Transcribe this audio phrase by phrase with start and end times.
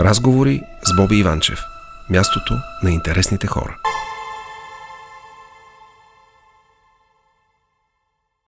[0.00, 1.58] Разговори с Боби Иванчев.
[2.10, 3.76] Мястото на интересните хора.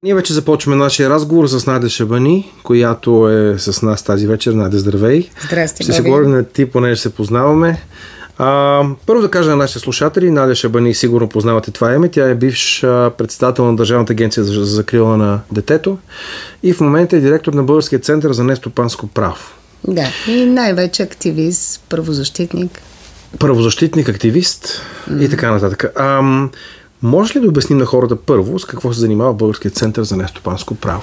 [0.02, 4.52] Ние вече започваме нашия разговор с Надя Шабани, която е с нас тази вечер.
[4.52, 5.28] Надя, здравей!
[5.46, 7.82] Здрасти, Ще се говорим на ти, понеже се познаваме.
[8.38, 12.08] А, първо да кажа на нашите слушатели, Надя Шабани, сигурно познавате това име.
[12.08, 12.80] Тя е бивш
[13.18, 15.98] председател на Държавната агенция за закрила на детето
[16.62, 19.59] и в момента е директор на Българския център за нестопанско право.
[19.88, 22.82] Да, и най-вече активист, правозащитник.
[23.38, 25.24] Правозащитник, активист mm-hmm.
[25.24, 25.84] и така нататък.
[25.96, 26.22] А,
[27.02, 30.74] може ли да обясним на хората първо с какво се занимава Българския център за нестопанско
[30.74, 31.02] право?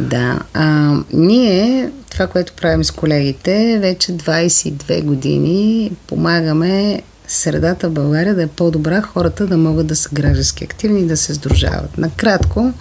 [0.00, 8.34] Да, а, ние, това, което правим с колегите, вече 22 години помагаме средата в България
[8.34, 11.98] да е по-добра, хората да могат да са граждански активни и да се сдружават.
[11.98, 12.72] Накратко,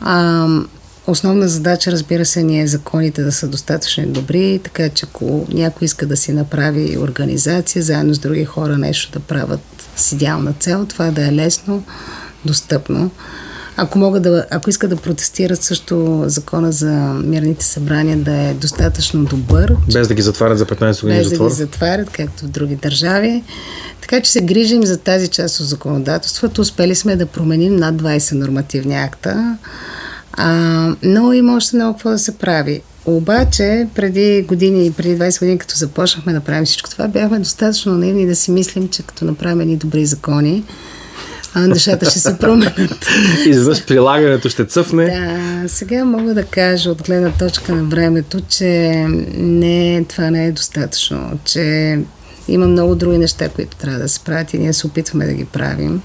[0.00, 0.48] а,
[1.06, 5.84] Основна задача, разбира се, ни е законите да са достатъчно добри, така че ако някой
[5.84, 9.60] иска да си направи организация, заедно с други хора нещо да правят
[9.96, 11.84] с идеална цел, това да е лесно,
[12.44, 13.10] достъпно.
[13.76, 16.92] Ако, могат да, ако искат да протестират също закона за
[17.24, 19.76] мирните събрания да е достатъчно добър.
[19.92, 21.44] Без да ги затварят за 15 години Без затвор.
[21.44, 23.42] да ги затварят, както в други държави.
[24.00, 26.60] Така че се грижим за тази част от законодателството.
[26.60, 29.56] Успели сме да променим над 20 нормативни акта.
[30.32, 32.82] А, но има още много какво да се прави.
[33.04, 38.26] Обаче, преди години, преди 20 години, като започнахме да правим всичко това, бяхме достатъчно наивни
[38.26, 40.64] да си мислим, че като направим едни добри закони,
[41.56, 43.08] нещата ще се променят.
[43.46, 45.04] И за прилагането ще цъфне.
[45.04, 48.68] Да, сега мога да кажа от гледна точка на времето, че
[49.34, 51.98] не, това не е достатъчно, че
[52.48, 55.44] има много други неща, които трябва да се правят и ние се опитваме да ги
[55.44, 56.02] правим.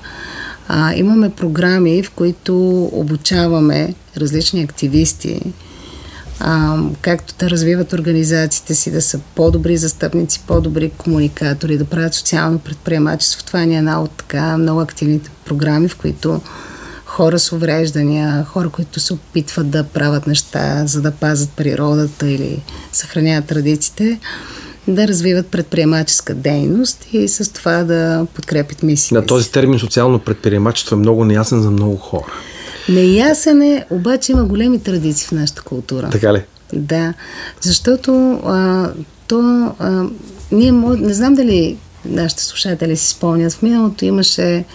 [0.68, 5.42] А, имаме програми, в които обучаваме различни активисти,
[6.40, 12.60] а, както да развиват организациите си, да са по-добри застъпници, по-добри комуникатори, да правят социално
[12.60, 13.46] предприемачество.
[13.46, 16.42] Това е една от така много активните програми, в които
[17.06, 22.64] хора с увреждания, хора, които се опитват да правят неща, за да пазят природата или
[22.92, 24.20] съхраняват традициите,
[24.88, 29.16] да развиват предприемаческа дейност и с това да подкрепят мисиите.
[29.16, 32.34] На този термин социално предприемачество е много неясен за много хора.
[32.90, 36.10] Неясен е, обаче има големи традиции в нашата култура.
[36.10, 36.44] Така ли?
[36.74, 37.14] Да,
[37.62, 38.90] защото а,
[39.28, 40.04] то, а,
[40.52, 44.66] ние не знам дали нашите слушатели си спомнят, в миналото имаше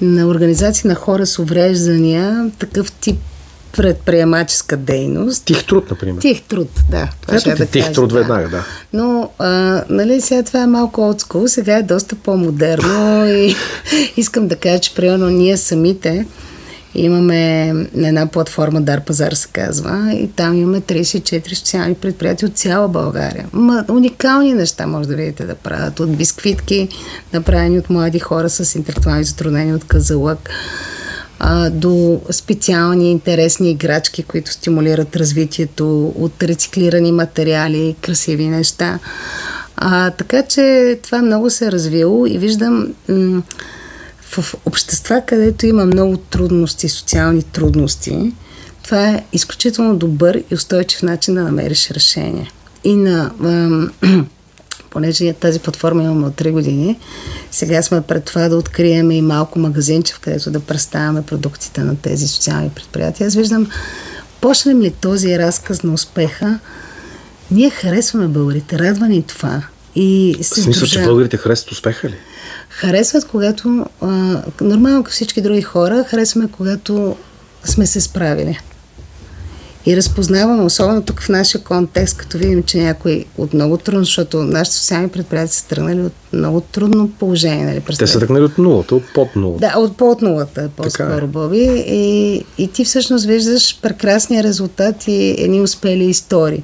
[0.00, 3.16] на организации на хора с увреждания такъв тип
[3.76, 5.44] предприемаческа дейност.
[5.44, 6.20] Тих труд, например.
[6.20, 7.08] Тих труд, да.
[7.20, 8.14] Това Ето ще да тих кажа, труд да.
[8.14, 8.64] веднага, да.
[8.92, 13.54] Но, а, нали, сега това е малко отскул, сега е доста по-модерно и
[14.16, 16.26] искам да кажа, че примерно ние самите
[16.94, 22.88] Имаме една платформа Дар Пазар се казва и там имаме 34 социални предприятия от цяла
[22.88, 23.46] България.
[23.52, 26.00] Ма, уникални неща може да видите да правят.
[26.00, 26.88] От бисквитки,
[27.32, 30.50] направени от млади хора с интелектуални затруднения от казалък,
[31.42, 38.98] а, до специални интересни играчки, които стимулират развитието, от рециклирани материали, красиви неща.
[39.76, 43.42] А, така че това много се е развило и виждам м-
[44.22, 48.32] в общества, където има много трудности, социални трудности,
[48.84, 52.50] това е изключително добър и устойчив начин да намериш решение.
[52.84, 53.30] И на,
[54.90, 56.98] понеже тази платформа имаме от 3 години,
[57.50, 61.96] сега сме пред това да открием и малко магазинче, в където да представяме продуктите на
[61.96, 63.26] тези социални предприятия.
[63.26, 63.66] Аз виждам,
[64.40, 66.58] почнем ли този разказ на успеха,
[67.50, 69.62] ние харесваме българите, радва ни това.
[69.94, 72.14] И се смисъл, че българите харесват успеха ли?
[72.68, 77.16] Харесват, когато, а, нормално като всички други хора, харесваме, когато
[77.64, 78.58] сме се справили.
[79.90, 84.42] И разпознаваме, особено тук в нашия контекст, като видим, че някой от много трудно, защото
[84.42, 87.64] нашите социални предприятия са тръгнали от много трудно положение.
[87.64, 89.60] Нали, Те са тръгнали от нулата, от под нулата.
[89.60, 91.26] Да, от под нулата, по-скоро, е.
[91.26, 91.84] Боби.
[91.86, 96.62] И, и ти всъщност виждаш прекрасния резултат и едни успели истории.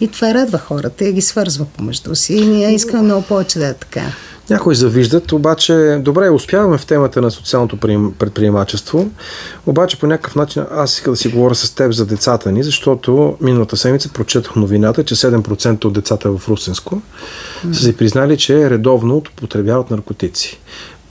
[0.00, 2.34] И това радва хората и ги свързва помежду си.
[2.34, 4.02] И ние искаме много повече да е така.
[4.50, 7.76] Някои завиждат, обаче добре, успяваме в темата на социалното
[8.18, 9.10] предприемачество,
[9.66, 13.36] обаче по някакъв начин аз иска да си говоря с теб за децата ни, защото
[13.40, 17.02] миналата седмица прочетах новината, че 7% от децата в Русенско
[17.66, 17.72] mm.
[17.72, 20.60] са си признали, че редовно употребяват наркотици.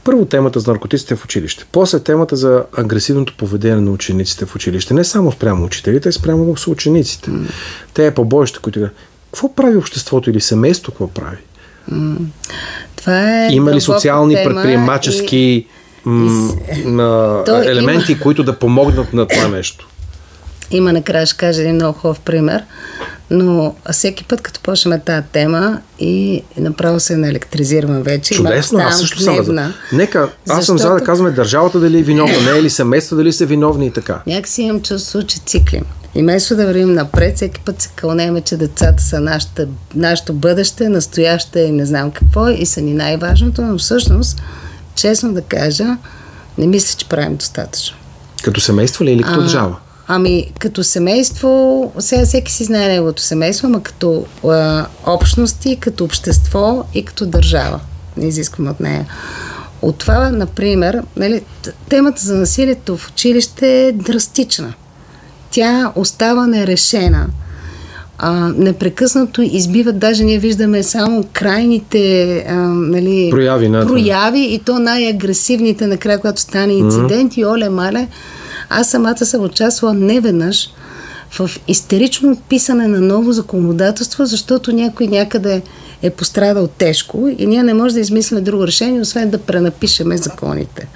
[0.04, 1.66] Първо темата за наркотиците в училище.
[1.72, 4.94] После темата за агресивното поведение на учениците в училище.
[4.94, 7.32] Не само спрямо учителите, а спрямо с учениците.
[7.32, 7.46] Mm.
[7.94, 8.90] Те е побоища, които...
[9.32, 11.38] Какво прави обществото или семейство, какво прави?
[12.96, 15.68] Това е Има ли социални предприемачески и...
[16.06, 18.22] м- То елементи, има...
[18.22, 19.88] които да помогнат на това нещо?
[20.72, 22.64] Има накрая ще кажа един много хубав пример.
[23.30, 28.34] Но всеки път, като почнем тази тема и направо се наелектризираме вече.
[28.34, 29.44] Чудесно, аз също съм.
[29.44, 29.72] За...
[29.94, 30.66] Нека, аз защото...
[30.66, 33.86] съм за да казваме държавата дали е виновна, не е ли семейство, дали са виновни
[33.86, 34.22] и така.
[34.28, 35.84] Някакси имам чувство, че циклим.
[36.16, 40.90] И вместо да вървим напред, всеки път се кълнеме, че децата са нашата, нашето бъдеще,
[40.90, 44.42] настояще и не знам какво и са ни най-важното, но всъщност,
[44.96, 45.98] честно да кажа,
[46.58, 47.98] не мисля, че правим достатъчно.
[48.44, 49.76] Като семейство ли или като а, държава?
[50.08, 56.86] Ами, като семейство, сега всеки си знае неговото семейство, ама като а, общности, като общество
[56.94, 57.80] и като държава.
[58.18, 59.06] Не изисквам от нея.
[59.82, 61.42] От това, например, нали,
[61.90, 64.74] темата за насилието в училище е драстична.
[65.54, 67.26] Тя остава нерешена.
[68.18, 75.88] А, непрекъснато избиват, даже ние виждаме само крайните а, нали, прояви, прояви и то най-агресивните
[75.88, 77.40] накрая, когато стане инцидент mm-hmm.
[77.40, 78.08] и оле-мале
[78.70, 80.70] аз самата съм участвала неведнъж
[81.32, 85.62] в истерично писане на ново законодателство, защото някой някъде
[86.02, 90.88] е пострадал тежко и ние не можем да измислим друго решение, освен да пренапишеме законите.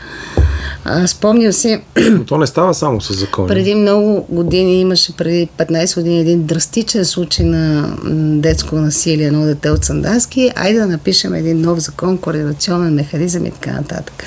[0.89, 1.81] А, спомням си...
[2.28, 3.48] То не става само с закони.
[3.48, 7.94] Преди много години имаше, преди 15 години, един драстичен случай на
[8.42, 10.51] детско насилие на дете от Сандаски.
[10.56, 14.24] Айде да напишем един нов закон, координационен механизъм и така нататък.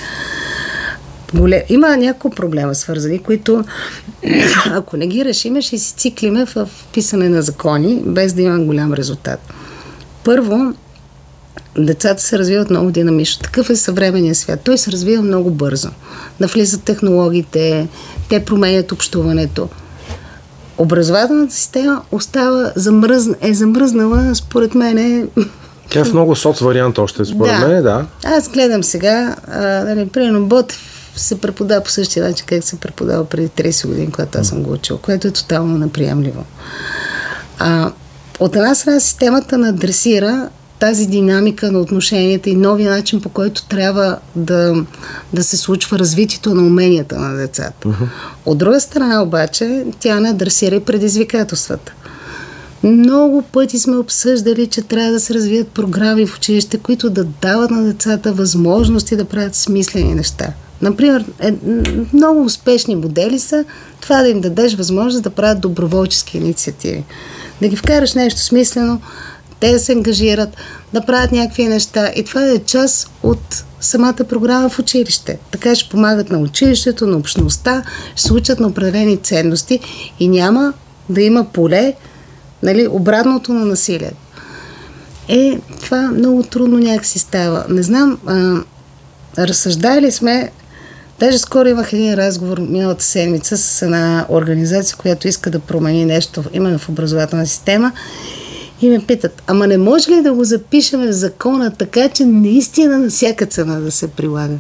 [1.35, 1.63] Голем...
[1.69, 3.65] Има няколко проблема свързани, които
[4.71, 8.93] ако не ги решиме, ще си циклиме в писане на закони, без да има голям
[8.93, 9.41] резултат.
[10.25, 10.75] Първо,
[11.79, 13.43] децата се развиват много динамично.
[13.43, 14.61] Такъв е съвременният свят.
[14.65, 15.89] Той се развива много бързо.
[16.41, 17.89] Навлизат технологиите,
[18.29, 19.69] те променят общуването.
[20.79, 23.29] Образователната система остава замръз...
[23.41, 25.27] е замръзнала, според мен, е...
[25.91, 27.69] Тя е в много соц вариант още, според да.
[27.69, 28.07] мен, да.
[28.25, 33.25] Аз гледам сега, а, нали, примерно, Ботев се преподава по същия начин, как се преподава
[33.25, 36.45] преди 30 години, когато аз съм го учил, което е тотално неприемливо.
[37.59, 37.93] А,
[38.41, 40.49] от една страна системата на дресира
[40.81, 44.85] тази динамика на отношенията и новия начин, по който трябва да,
[45.33, 47.89] да се случва развитието на уменията на децата.
[47.89, 48.07] Uh-huh.
[48.47, 51.93] От друга страна обаче, тя не адресира и предизвикателствата.
[52.83, 57.71] Много пъти сме обсъждали, че трябва да се развият програми в училище, които да дават
[57.71, 60.47] на децата възможности да правят смислени неща.
[60.83, 61.55] Например, е,
[62.13, 63.65] много успешни модели са
[64.01, 67.05] това да им дадеш възможност да правят доброволчески инициативи.
[67.63, 69.01] Да ги вкараш нещо смислено,
[69.61, 70.57] те да се ангажират,
[70.93, 72.11] да правят някакви неща.
[72.17, 75.39] И това е част от самата програма в училище.
[75.51, 77.83] Така ще помагат на училището, на общността,
[78.17, 79.81] ще се учат на определени ценности
[80.21, 80.73] и няма
[81.09, 81.95] да има поле,
[82.63, 84.13] нали, обратното на насилие.
[85.29, 87.65] Е, това много трудно някакси става.
[87.69, 88.57] Не знам, а,
[89.39, 90.51] разсъждали сме
[91.21, 96.45] Даже скоро имах един разговор миналата седмица с една организация, която иска да промени нещо
[96.53, 97.93] именно в образователна система
[98.83, 102.99] и ме питат, ама не може ли да го запишем в закона така, че наистина
[102.99, 104.55] на всяка цена да се прилага?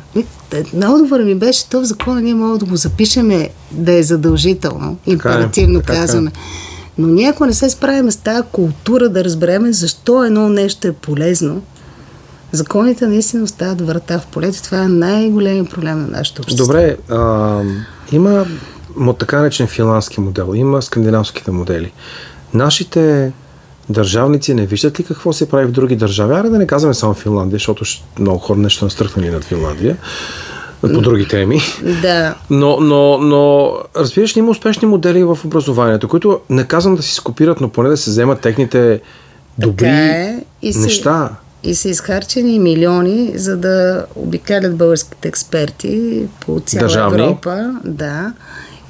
[0.72, 4.96] На отговора ми беше, то в закона ние можем да го запишем да е задължително,
[5.06, 5.96] е, императивно така е.
[5.96, 6.32] казваме.
[6.98, 10.92] Но ние ако не се справим с тази култура да разбереме защо едно нещо е
[10.92, 11.62] полезно,
[12.52, 14.62] Законите наистина остават врата в полето.
[14.62, 16.64] Това е най-големият проблем на нашето общество.
[16.64, 17.62] Добре, а,
[18.12, 18.46] има
[19.18, 21.92] така наречен финландски модел, има скандинавските модели.
[22.54, 23.32] Нашите
[23.88, 26.34] държавници не виждат ли какво се прави в други държави?
[26.34, 27.84] Аре да не казваме само Финландия, защото
[28.18, 29.96] много хора нещо настръхнали над Финландия
[30.80, 31.60] по други теми.
[32.02, 32.34] Да.
[32.50, 37.60] Но, но, но разбираш, има успешни модели в образованието, които не казвам да си скопират,
[37.60, 39.00] но поне да се вземат техните
[39.58, 40.44] добри е.
[40.62, 41.28] и неща.
[41.28, 47.22] Си и са изхарчени милиони, за да обикалят българските експерти по цяла Държавни.
[47.22, 47.74] Европа.
[47.84, 48.32] Да,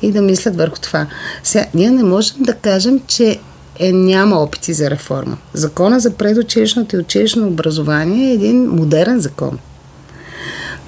[0.03, 1.07] и да мислят върху това.
[1.43, 3.39] Сега, ние не можем да кажем, че
[3.81, 5.37] е, няма опити за реформа.
[5.55, 9.59] Закона за предучилищното и училищно образование е един модерен закон.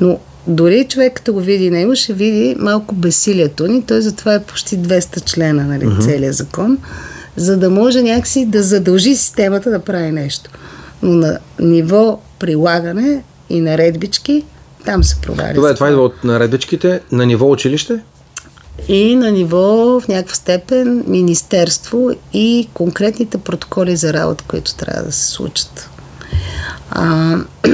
[0.00, 3.82] Но дори човек, като го види него, ще види малко безсилието ни.
[3.82, 6.04] Той затова е почти 200 члена, нали, uh-huh.
[6.04, 6.78] целият закон,
[7.37, 10.50] за да може някакси да задължи системата да прави нещо
[11.02, 14.44] но на ниво прилагане и наредбички,
[14.84, 15.54] там се проваля.
[15.54, 18.00] Добре, това идва от наредбичките на ниво училище?
[18.88, 25.12] И на ниво в някаква степен министерство и конкретните протоколи за работа, които трябва да
[25.12, 25.91] се случат.
[26.91, 27.37] А,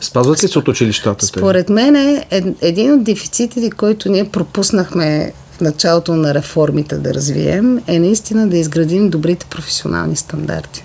[0.00, 1.26] Спазват ли се от училищата?
[1.26, 2.26] Според мен е
[2.60, 8.56] един от дефицитите, който ние пропуснахме в началото на реформите да развием, е наистина да
[8.56, 10.84] изградим добрите професионални стандарти.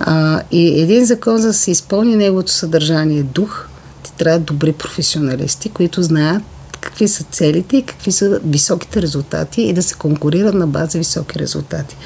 [0.00, 3.66] А, и един закон, за да се изпълни неговото съдържание дух,
[4.02, 6.42] ти трябва добри професионалисти, които знаят
[6.98, 11.38] какви са целите и какви са високите резултати и да се конкурират на база високи
[11.38, 11.96] резултати.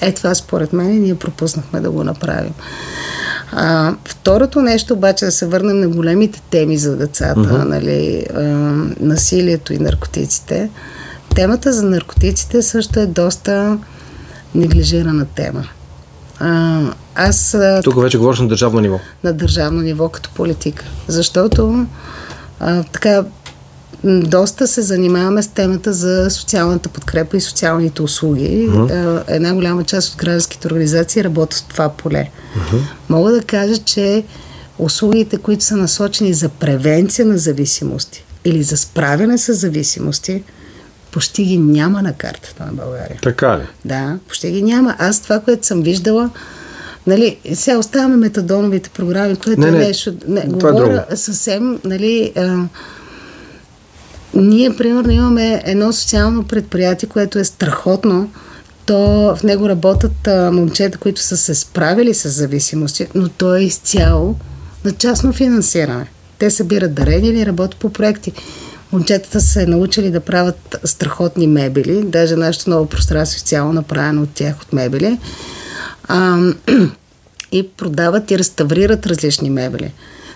[0.00, 2.52] Е, това според мен ние пропуснахме да го направим.
[3.52, 7.64] А, второто нещо обаче да се върнем на големите теми за децата, uh-huh.
[7.64, 8.40] нали, а,
[9.00, 10.70] насилието и наркотиците.
[11.34, 13.78] Темата за наркотиците също е доста
[14.54, 15.64] неглижирана тема.
[16.40, 16.80] А,
[17.14, 17.56] аз...
[17.84, 19.00] Тук вече говориш на държавно ниво.
[19.24, 20.84] На държавно ниво като политика.
[21.08, 21.86] Защото
[22.60, 23.24] а, така
[24.04, 28.68] доста се занимаваме с темата за социалната подкрепа и социалните услуги.
[28.68, 29.22] Uh-huh.
[29.28, 32.30] Една голяма част от гражданските организации работят в това поле.
[32.56, 32.80] Uh-huh.
[33.08, 34.24] Мога да кажа, че
[34.78, 40.42] услугите, които са насочени за превенция на зависимости или за справяне с зависимости,
[41.12, 43.18] почти ги няма на картата на България.
[43.22, 43.62] Така ли?
[43.84, 44.96] Да, почти ги няма.
[44.98, 46.30] Аз това, което съм виждала,
[47.06, 50.14] Нали, сега оставяме метадоновите програми, което не, не, е нещо...
[50.28, 52.32] Не, това е говоря е съвсем, нали...
[52.36, 52.56] А,
[54.34, 58.30] ние, примерно, имаме едно социално предприятие, което е страхотно.
[58.86, 58.98] То
[59.36, 64.34] в него работят а, момчета, които са се справили с зависимости, но то е изцяло
[64.84, 66.06] на частно финансиране.
[66.38, 68.32] Те събират дарения или работят по проекти.
[68.92, 72.02] Момчетата са се научили да правят страхотни мебели.
[72.02, 75.18] Даже нашето ново пространство е цяло направено от тях от мебели.
[76.08, 76.38] А,
[77.52, 79.92] и продават и реставрират различни мебели.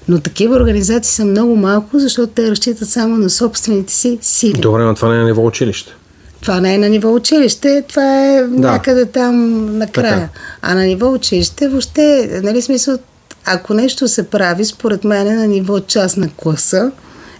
[0.09, 4.61] Но такива организации са много малко, защото те разчитат само на собствените си сили.
[4.61, 5.93] Добре, но това не е на ниво училище.
[6.41, 8.71] Това не е на ниво училище, това е да.
[8.71, 10.15] някъде там накрая.
[10.15, 10.29] Така.
[10.63, 12.99] А на ниво училище въобще, нали смисъл,
[13.45, 16.93] ако нещо се прави, според мен е на ниво част на класа,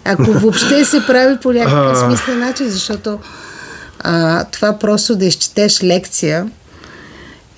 [0.05, 3.19] ако въобще се прави по някакъв смислен начин, защото
[4.01, 6.51] а, това просто да изчетеш лекция,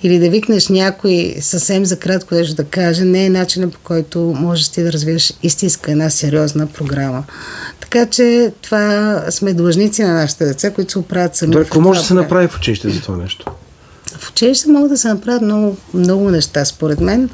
[0.03, 4.19] или да викнеш някой съвсем за кратко нещо да каже, не е начинът по който
[4.19, 7.23] можеш ти да развиеш истинска една сериозна програма.
[7.79, 11.51] Така че това сме длъжници на нашите деца, които се оправят сами.
[11.51, 13.45] Добре, какво може да се направи в училище за това нещо?
[14.19, 16.65] В училище могат да се направят много, много неща.
[16.65, 17.29] Според мен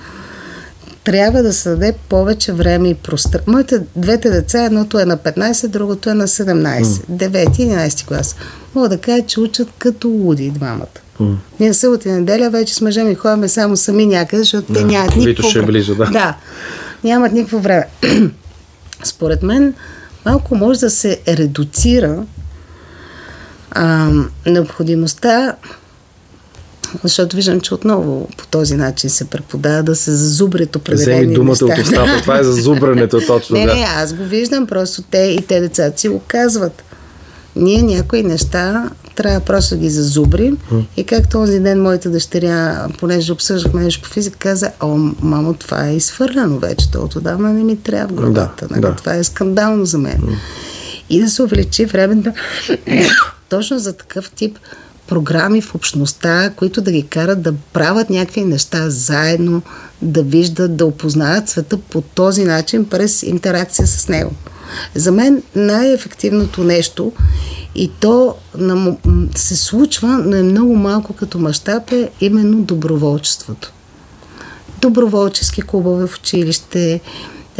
[1.03, 3.51] трябва да се даде повече време и пространство.
[3.51, 6.83] Моите двете деца, едното е на 15, другото е на 17.
[6.83, 7.29] Mm.
[7.29, 8.35] 9 и 11 клас.
[8.75, 10.85] Мога да кажа, че учат като луди двамата.
[11.21, 11.35] Mm.
[11.59, 14.79] Ние събота и неделя вече с мъжа ми ходим само сами някъде, защото да.
[14.79, 15.63] те нямат никакво време.
[15.63, 16.05] е близо, да.
[16.05, 16.37] Да,
[17.03, 17.87] нямат никакво време.
[19.03, 19.73] Според мен
[20.25, 22.23] малко може да се редуцира
[23.71, 24.09] а,
[24.45, 25.55] необходимостта
[27.03, 31.51] защото виждам, че отново по този начин се преподава да се зазубрят определени Вземи думата
[31.51, 31.65] неща.
[31.65, 33.57] от устата, това е зазубрането точно.
[33.57, 36.83] не, не, аз го виждам, просто те и те децата си го казват.
[37.55, 40.57] Ние някои неща трябва просто да ги зазубрим.
[40.71, 40.83] Mm.
[40.97, 45.87] И както този ден моята дъщеря, понеже обсъждахме нещо по физика, каза, о, мамо, това
[45.87, 48.67] е изхвърлено вече, то отдавна не ми трябва в главата.
[48.67, 48.81] Да, нали?
[48.81, 48.95] да.
[48.95, 50.21] Това е скандално за мен.
[50.21, 50.35] Mm.
[51.09, 52.31] И да се увеличи времето
[53.49, 54.57] точно за такъв тип
[55.11, 59.61] програми в общността, които да ги карат да правят някакви неща заедно,
[60.01, 64.31] да виждат, да опознаят света по този начин през интеракция с него.
[64.95, 67.11] За мен най-ефективното нещо
[67.75, 68.35] и то
[69.35, 73.73] се случва, но е много малко като мащаб е именно доброволчеството.
[74.81, 76.99] Доброволчески клубове в училище,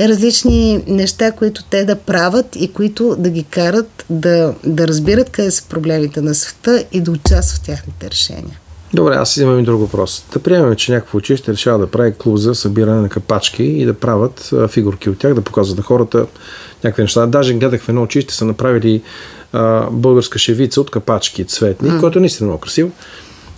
[0.09, 5.51] различни неща, които те да правят и които да ги карат да, да разбират къде
[5.51, 8.59] са проблемите на света и да участват в тяхните решения.
[8.93, 10.25] Добре, аз имам и друг въпрос.
[10.33, 13.93] Да приемем, че някакво училище решава да прави клуб за събиране на капачки и да
[13.93, 16.25] правят фигурки от тях, да показват на хората
[16.83, 17.25] някакви неща.
[17.25, 19.01] Даже гледах в едно училище са направили
[19.53, 21.99] а, българска шевица от капачки цветни, mm.
[21.99, 22.91] което е наистина много красиво.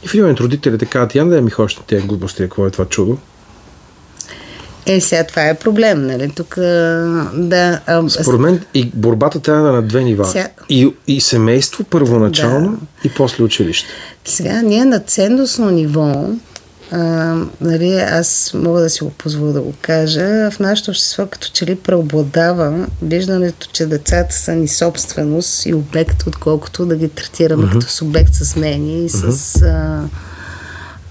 [0.03, 2.71] И в един момент родителите казват, я да ми ходиш на тези глупости, какво е
[2.71, 3.17] това чудо.
[4.85, 6.31] Е, сега това е проблем, нали?
[6.35, 6.55] Тук,
[7.33, 7.79] да...
[7.85, 8.09] А...
[8.09, 10.25] Според мен и борбата трябва да е на две нива.
[10.25, 10.47] Сега...
[10.69, 12.77] И, и семейство първоначално, да.
[13.03, 13.87] и после училище.
[14.25, 16.29] Сега, ние на ценностно ниво,
[16.91, 21.49] а, нали, аз мога да си го позволя да го кажа, в нашето общество като
[21.53, 27.63] че ли преобладава виждането, че децата са ни собственост и обект, отколкото да ги третираме
[27.63, 27.71] uh-huh.
[27.71, 29.21] като субект с мнение и с...
[29.21, 29.65] Uh-huh.
[29.65, 30.03] А,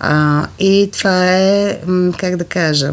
[0.00, 1.78] а, и това е,
[2.18, 2.92] как да кажа,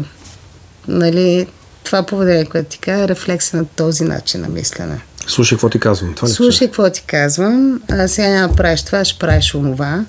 [0.90, 1.46] нали,
[1.84, 5.00] това поведение, което ти кажа, е рефлексия на този начин на мислене.
[5.26, 6.14] Слушай, какво ти казвам.
[6.14, 7.80] Това Слушай, какво ти казвам.
[7.90, 10.04] А, сега няма правиш това, ще правиш онова.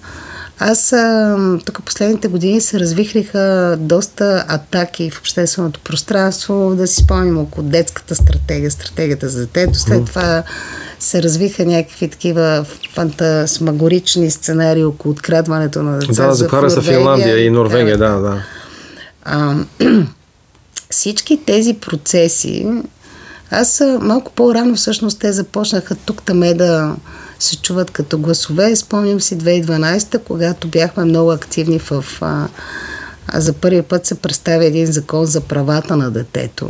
[0.60, 7.38] Аз а, тук последните години се развихриха доста атаки в общественото пространство, да си спомним
[7.38, 9.80] около детската стратегия, стратегията за детето.
[9.80, 10.44] След това
[11.00, 16.28] се развиха някакви такива фантасмагорични сценарии около открадването на деца.
[16.28, 18.44] Да, за за Финландия и Норвегия, да, да.
[19.24, 19.56] А,
[20.92, 22.68] всички тези процеси,
[23.52, 26.96] аз малко по-рано всъщност те започнаха тук таме да
[27.40, 28.76] се чуват като гласове.
[28.76, 32.06] Спомням си 2012, когато бяхме много активни в...
[32.22, 32.48] А,
[33.28, 36.70] а за първи път се представя един закон за правата на детето.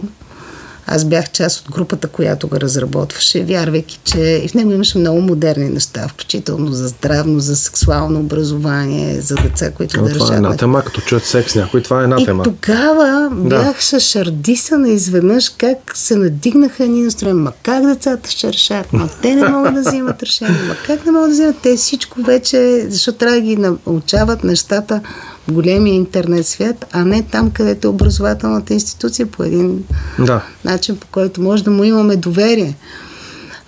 [0.88, 5.22] Аз бях част от групата, която го разработваше, вярвайки, че и в него имаше много
[5.22, 10.38] модерни неща, включително за здравно, за сексуално образование, за деца, които Но да това е
[10.38, 12.44] една тема, като чуят секс някой, това е една И тема.
[12.44, 13.64] тогава Да.
[13.64, 17.44] бях шашардисана изведнъж как се надигнаха едни настроения.
[17.44, 18.94] Ма как децата ще решат?
[18.94, 20.62] Ма те не могат да взимат решение.
[20.68, 21.56] Ма как не могат да взимат?
[21.64, 25.02] Те всичко вече, защото трябва да ги научават нещата
[25.50, 29.84] големия интернет свят, а не там, където е образователната институция по един
[30.20, 30.42] Да.
[30.66, 32.76] начин, по който може да му имаме доверие.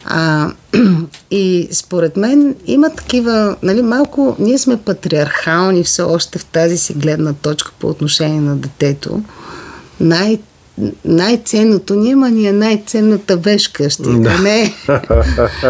[0.05, 0.51] А,
[1.31, 6.93] и според мен има такива, нали, малко, ние сме патриархални все още в тази си
[6.93, 9.21] гледна точка по отношение на детето.
[9.99, 10.39] Най-
[11.05, 14.29] най-ценното ни, ама ни е най-ценната вещ къщи, Да.
[14.29, 14.73] а не,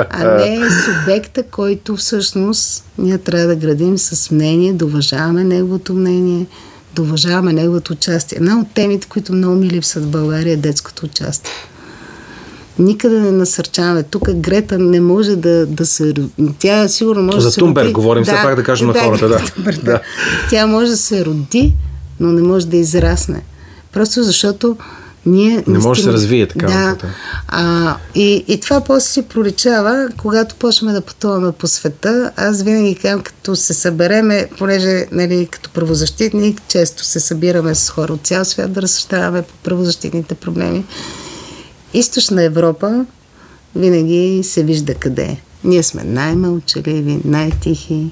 [0.10, 6.46] а не субекта, който всъщност ние трябва да градим с мнение, да уважаваме неговото мнение,
[6.96, 8.38] да уважаваме неговото участие.
[8.38, 11.52] Една от темите, които много ми липсват в България е детското участие.
[12.80, 14.04] Никъде не насърчаваме.
[14.04, 16.14] Тук Грета не може да, да се...
[16.60, 17.94] Тя сигурно може За да се Тунберг роди.
[17.94, 19.42] говорим, все пак да кажем на хората, да.
[19.84, 20.02] Да.
[20.50, 21.74] Тя може да се роди,
[22.20, 23.42] но не може да израсне.
[23.94, 24.78] Просто защото
[25.26, 25.64] ние...
[25.68, 26.98] Не може да се развие така, Да.
[27.48, 32.32] А, и, и това после си проличава, когато почваме да пътуваме по света.
[32.36, 38.14] Аз винаги казвам, като се събереме, понеже нали, като правозащитник, често се събираме с хора
[38.14, 40.86] от цял свят да разсъщаваме по правозащитните проблеми.
[41.94, 43.06] Източна Европа
[43.76, 45.42] винаги се вижда къде е.
[45.64, 48.12] Ние сме най-мълчаливи, най-тихи.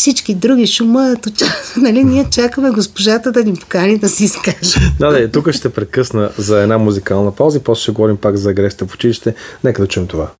[0.00, 4.92] Всички други шумът, уча- нали, ние чакаме госпожата да ни покани да си изкаже.
[4.98, 8.50] Да, да, тук ще прекъсна за една музикална пауза и после ще говорим пак за
[8.50, 9.34] агресията в училище.
[9.64, 10.28] Нека да чуем това.